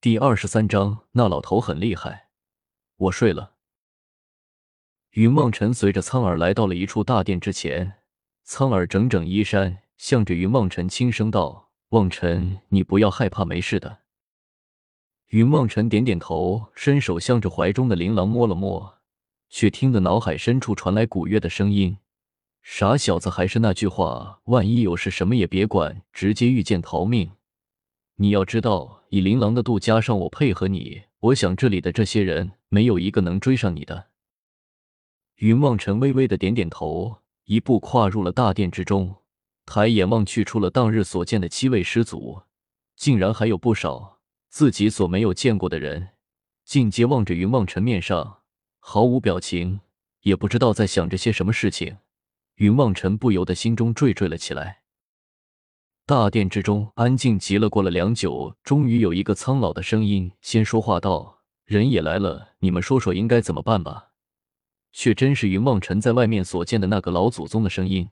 [0.00, 2.28] 第二十三章，那老头很厉害。
[2.98, 3.54] 我睡了。
[5.10, 7.94] 云梦辰随着苍耳来到了一处大殿之前，
[8.44, 14.02] 苍耳整整衣衫，向着云梦辰轻声道：“望尘，你不要害怕，没事的。”
[15.30, 19.00] 云梦辰点点头，伸手向着怀中的琳琅摸了摸，
[19.48, 21.98] 却听得脑海深处传来古月的声音
[22.62, 27.32] ：“傻小子，还是那句话，万一有事，什么也别管，直接御剑逃命。”
[28.20, 34.08] 你要知道，以琳琅的度，加上我配合你，我想这里的这些人没有一个能追上你的。
[35.36, 39.14] 云望尘微微的点点头，一步跨入了大殿之中，
[39.64, 42.42] 抬眼望去，除了当日所见的七位师祖，
[42.96, 46.08] 竟然还有不少自己所没有见过的人，
[46.64, 48.38] 尽皆望着云望尘，面上
[48.80, 49.78] 毫无表情，
[50.22, 51.98] 也不知道在想着些什么事情。
[52.56, 54.77] 云望尘不由得心中惴惴了起来。
[56.08, 64.12] 大殿之中安静极了，过了良久，终于有一个苍老的声音先说话道：“人也来了，你们说说应该怎么办吧？”
[64.90, 68.08] 却真是云望尘在外面所见的那个老祖宗的声音。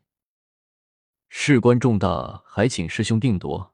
[1.30, 3.72] 事关重大，还请师兄定夺。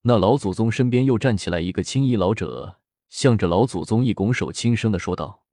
[0.00, 2.80] 那老祖宗身边又站起来一个青衣老者，
[3.10, 5.44] 向着老祖宗一拱手，轻声的说道：“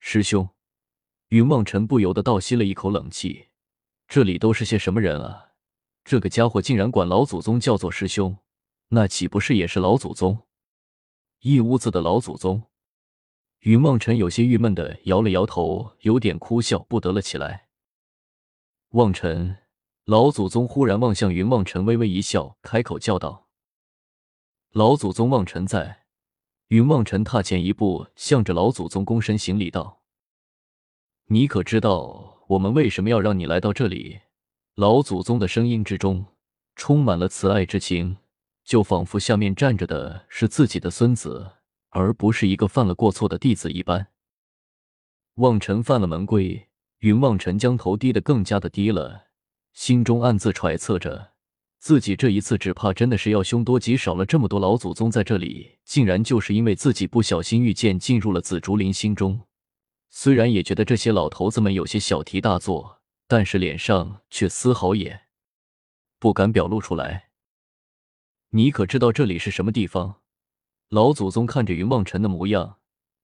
[0.00, 0.48] 师兄。”
[1.30, 3.50] 云望尘不由得倒吸了一口冷气，
[4.08, 5.51] 这里都是些什么人啊？
[6.04, 8.36] 这个家伙竟然管老祖宗叫做师兄，
[8.88, 10.46] 那岂不是也是老祖宗？
[11.40, 12.64] 一屋子的老祖宗。
[13.60, 17.68] 云梦辰有些郁闷的摇了摇头，有点哭笑不得了起来。
[18.90, 19.58] 望尘，
[20.04, 23.48] 老祖宗忽然望向云梦辰，微微一笑，开口叫道
[24.72, 26.02] ：“老祖宗，望尘在。”
[26.68, 30.02] 云望尘踏前一步，向着老祖宗躬身行礼道
[31.28, 34.22] ：“你可知道我们为什么要让你来到这里？”
[34.76, 36.24] 老祖宗的声音之中
[36.76, 38.16] 充满了慈爱之情，
[38.64, 41.46] 就仿佛下面站着的是自己的孙子，
[41.90, 44.06] 而不是一个犯了过错的弟子一般。
[45.34, 46.68] 望尘犯了门规，
[47.00, 49.26] 云望尘将头低得更加的低了，
[49.74, 51.32] 心中暗自揣测着，
[51.78, 54.24] 自己这一次只怕真的是要凶多吉少了。
[54.24, 59.42] 这么多老祖宗在这里，竟然就是因为自己不小心御剑进入了紫竹林心中。
[60.08, 63.01] 虽然也觉得这些老头子们有些小题大做。
[63.34, 65.22] 但是脸上却丝毫也
[66.18, 67.30] 不敢表露出来。
[68.50, 70.20] 你可知道这里是什么地方？
[70.90, 72.76] 老祖宗看着云梦辰的模样，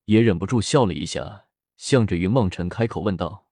[0.07, 1.45] 也忍不住笑了一下，
[1.77, 3.49] 向着云梦辰开口问道：“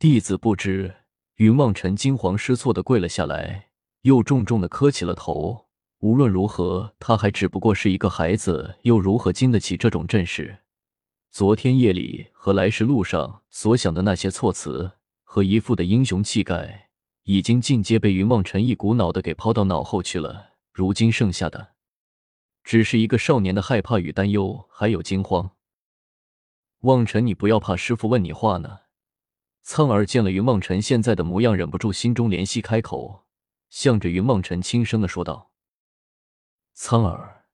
[0.00, 1.02] 弟子不知。”
[1.36, 3.68] 云梦辰惊慌失措的跪了下来，
[4.04, 5.66] 又重重的磕起了头。
[5.98, 10.60] 无论如何，他还只不过是一个孩子，又如何经得起这种阵势？
[11.30, 14.92] 昨天夜里和来时路上所想的那些措辞。
[15.28, 16.88] 和一副的英雄气概，
[17.24, 20.52] 已经尽皆被云望尘一股脑的给抛到脑后去了。
[20.72, 21.74] 如今剩下的，
[22.62, 25.50] 只是一个少年的害怕与担忧，还有惊慌。
[26.82, 28.78] 望尘，你不要怕，师傅问你话呢。
[29.62, 33.26] 苍儿见了云望尘现在的模样，忍不住心中怜惜，开口，
[33.68, 35.50] 向着云望尘轻声的说道
[36.72, 37.46] ：“苍儿。”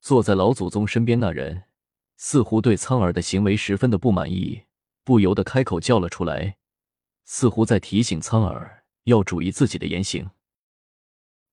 [0.00, 1.64] 坐在老祖宗身边那人，
[2.16, 4.62] 似乎对苍儿的行为十分的不满意，
[5.04, 6.56] 不由得开口叫了出来。
[7.30, 10.30] 似乎在提醒苍耳要注意自己的言行。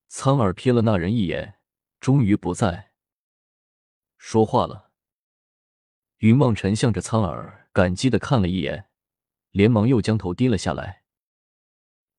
[0.08, 1.60] 苍耳瞥了那人一眼，
[2.00, 2.94] 终于不再
[4.18, 4.92] 说话了。
[6.20, 8.88] 云望尘向着苍耳感激的看了一眼，
[9.52, 11.04] 连忙又将头低了下来。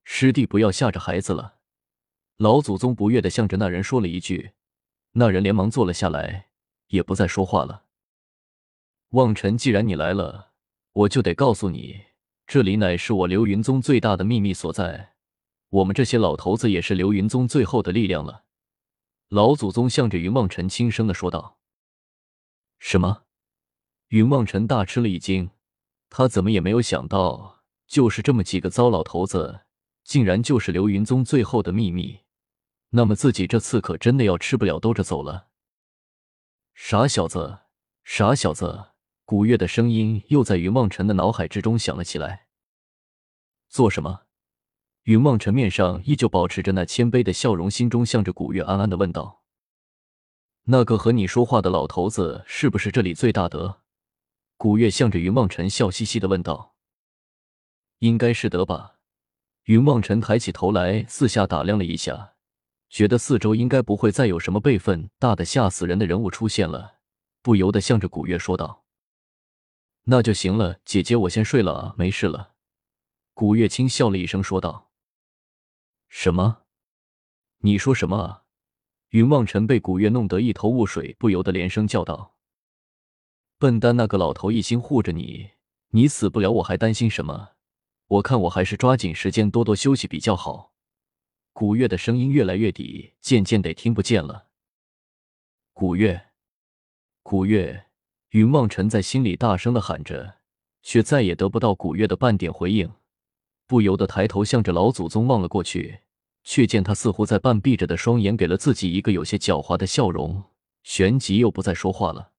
[0.04, 1.60] 师弟不要吓着孩子了。
[2.36, 4.52] 老祖宗不悦的向着那人说了一句，
[5.12, 6.50] 那人连忙坐了下来，
[6.88, 7.86] 也不再说话了。
[9.10, 10.52] 望尘，既然你来了，
[10.92, 12.05] 我就得告诉你。
[12.46, 15.14] 这里乃是我流云宗最大的秘密所在，
[15.68, 18.44] 我们这些老头子也是流云宗最后的力量了。
[19.28, 21.58] 老祖宗向着云望尘轻声的说道
[22.78, 23.24] ：“什么？”
[24.10, 25.50] 云望尘大吃了一惊，
[26.08, 29.62] 他怎么也没有想到，就是这么几个糟老头子，
[30.04, 32.20] 竟然就是流云宗最后的秘密。
[32.90, 35.48] 那么自己这次可真的要吃不了兜着走了。
[36.74, 37.58] 傻小子，
[38.04, 38.92] 傻小子！
[39.24, 42.45] 古月的声音又在云望尘的脑海之中响了起来。
[43.76, 44.22] 做什么？
[45.02, 49.42] 云望尘面上依旧保持着那谦卑的笑容，心中向着古月暗暗的问道
[50.64, 53.82] ：“那个和你说话的老头子是不是这里最大的？”
[54.56, 56.74] 古月向着云望尘笑嘻嘻的问道
[58.00, 58.94] ：“应该是德吧？”
[59.64, 62.32] 云望尘抬起头来，四下打量了一下，
[62.88, 66.94] 觉得四周应该不会再有什么辈分大的吓死人的人物出现了，
[67.42, 68.86] 不由得向着古月说道。
[70.04, 72.55] 那就行了，姐姐，我先睡了啊，没事了。
[73.36, 74.90] 古月轻笑了一声，说道
[76.08, 76.62] ：“什么？
[77.58, 78.44] 你说什么啊？”
[79.12, 82.34] 云望尘被古月弄得一头雾水，不由得连声叫道
[83.60, 83.94] ：“笨蛋！
[83.94, 85.50] 那个老头一心护着你，
[85.90, 87.50] 你死不了，我还担心什么？
[88.06, 90.72] 我看我还是抓紧时间多多休息比较好。”
[91.52, 94.48] 古月的声音越来越低，渐渐得听不见了。
[95.74, 96.28] 古月，
[97.22, 97.88] 古月！
[98.30, 100.38] 云望尘在心里大声的喊着，
[100.82, 102.90] 却再也得不到古月的半点回应，
[103.66, 106.00] 不由得抬头向着老祖宗望了过去。
[106.48, 110.44] 却见他似乎在半闭着的双眼给了自己一个有些狡猾的笑容，
[110.84, 112.30] 旋即又不再说话了。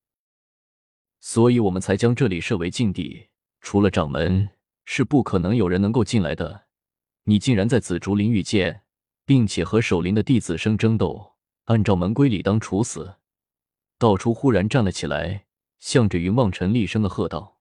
[1.20, 3.28] 所以我们才将这里设为禁地，
[3.60, 4.48] 除了掌门，
[4.86, 6.68] 是不可能有人能够进来的。
[7.26, 8.84] 你竟然在紫竹林遇见，
[9.26, 11.34] 并且和守林的弟子生争斗，
[11.66, 13.16] 按照门规理当处死。
[14.00, 15.48] 道初忽然站了起来，
[15.80, 17.58] 向着云望尘厉声的喝道：“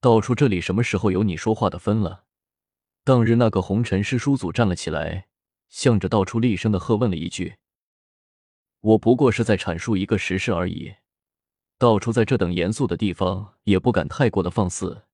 [0.00, 2.24] 道初，这里什么时候有你说话的分了？”
[3.08, 5.28] 当日那个红尘师叔祖站了起来，
[5.70, 7.56] 向着道出厉声的喝问了一句
[8.82, 10.92] ：“我不过是在阐述一个实事而已。”
[11.78, 15.04] 道出在这等严肃的地方也不敢太过的放肆，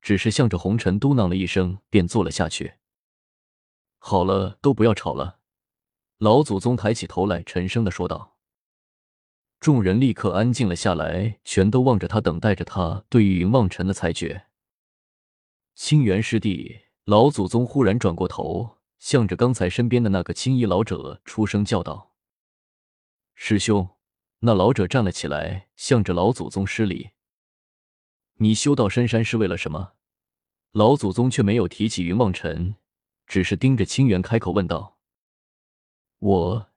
[0.00, 2.72] 只是向着红尘嘟囔了一声，便坐了下去。
[3.98, 5.40] 好了，都不要吵了。
[6.16, 8.38] 老祖宗抬起头来，沉声的说道。
[9.60, 14.46] 众人立刻安静了下来，全都望着他，等待着他对于云望尘的裁决。
[15.74, 16.84] 清源师弟。
[17.04, 22.12] 老祖宗忽然转过头，向着刚才身边的那个青衣老者出声叫道
[23.34, 23.88] ：“师兄！”
[24.44, 27.10] 那老者站了起来，向着老祖宗施礼
[28.38, 29.94] ：“你修道深山是为了什么？”
[30.70, 32.76] 老祖宗却没有提起云望尘，
[33.26, 34.98] 只是盯着清源开口问道
[36.20, 36.68] ：“我……”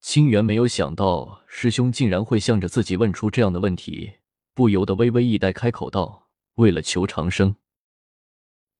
[0.00, 4.14] 清源没有想到师兄竟然会向着自己问出这样的问题，
[4.52, 7.56] 不由得微微一呆，开口道：“为了求长生。”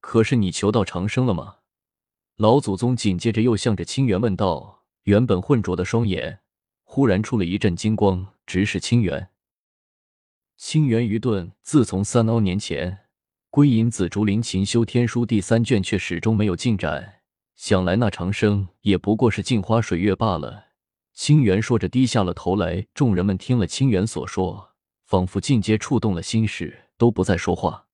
[0.06, 1.56] 可是你求到长生了吗？
[2.36, 4.82] 老祖宗紧接着又向着清源问道。
[5.04, 6.40] 原本浑浊的双眼
[6.82, 9.30] 忽然出了一阵金光，直视清源。
[10.58, 13.06] 清源愚钝，自从三凹年前
[13.48, 17.22] 归隐紫竹林勤修天书第三卷，却始终没有进展。
[17.56, 20.66] 想来那长生也不过是镜花水月罢了。
[21.14, 22.86] 清源说着，低下了头来。
[22.92, 24.74] 众人们听了清源所说，
[25.06, 27.86] 仿佛进阶触动了心事，都不再说话。